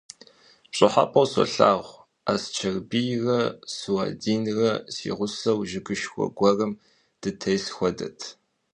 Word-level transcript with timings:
ПщӀыхьэпӀэу 0.71 1.27
солъагъу: 1.31 2.03
Асчэрбийрэ 2.31 3.39
СуӀэдинрэ 3.75 4.71
си 4.95 5.09
гъусэу 5.17 5.59
жыгышхуэ 5.69 6.25
гуэрым 6.37 6.73
дытес 7.21 7.63
хуэдэт. 7.75 8.19